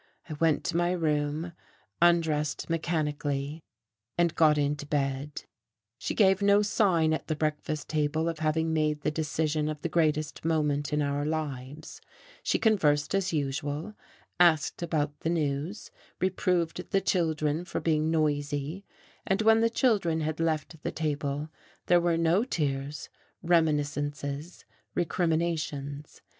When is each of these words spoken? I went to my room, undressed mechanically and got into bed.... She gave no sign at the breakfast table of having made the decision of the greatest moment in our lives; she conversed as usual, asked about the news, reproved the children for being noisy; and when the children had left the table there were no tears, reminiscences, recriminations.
I 0.27 0.33
went 0.33 0.63
to 0.63 0.77
my 0.77 0.93
room, 0.93 1.53
undressed 2.01 2.71
mechanically 2.71 3.61
and 4.17 4.33
got 4.33 4.57
into 4.57 4.87
bed.... 4.87 5.43
She 5.99 6.15
gave 6.15 6.41
no 6.41 6.63
sign 6.63 7.13
at 7.13 7.27
the 7.27 7.35
breakfast 7.35 7.87
table 7.87 8.27
of 8.27 8.39
having 8.39 8.73
made 8.73 9.01
the 9.01 9.11
decision 9.11 9.69
of 9.69 9.79
the 9.83 9.89
greatest 9.89 10.43
moment 10.43 10.91
in 10.91 11.03
our 11.03 11.23
lives; 11.23 12.01
she 12.41 12.57
conversed 12.57 13.13
as 13.13 13.31
usual, 13.31 13.93
asked 14.39 14.81
about 14.81 15.19
the 15.19 15.29
news, 15.29 15.91
reproved 16.19 16.89
the 16.89 16.99
children 17.01 17.63
for 17.63 17.79
being 17.79 18.09
noisy; 18.09 18.83
and 19.27 19.43
when 19.43 19.59
the 19.59 19.69
children 19.69 20.21
had 20.21 20.39
left 20.39 20.81
the 20.81 20.91
table 20.91 21.49
there 21.85 22.01
were 22.01 22.17
no 22.17 22.43
tears, 22.43 23.09
reminiscences, 23.43 24.65
recriminations. 24.95 26.23